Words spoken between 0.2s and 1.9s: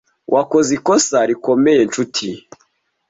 Wakoze ikosa rikomeye,